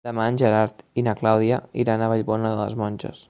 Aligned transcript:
Demà 0.07 0.23
en 0.29 0.37
Gerard 0.41 0.79
i 1.01 1.03
na 1.09 1.13
Clàudia 1.19 1.61
iran 1.85 2.05
a 2.07 2.11
Vallbona 2.15 2.55
de 2.55 2.65
les 2.65 2.79
Monges. 2.85 3.19